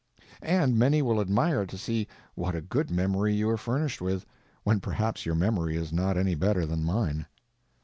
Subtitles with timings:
[0.41, 4.25] And many will admire to see what a good memory you are furnished with,
[4.63, 7.27] when perhaps your memory is not any better than mine.